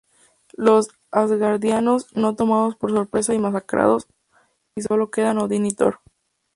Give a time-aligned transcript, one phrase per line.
[0.57, 4.07] Los Asgardianos son tomados por sorpresa y masacrados,
[4.75, 5.99] y solo quedan Odin y Thor.